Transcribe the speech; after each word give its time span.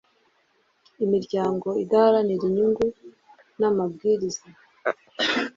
imiryango 1.03 1.67
idaharanira 1.83 2.43
inyungu 2.49 2.85
n 3.59 3.61
amabwiriza 3.69 4.43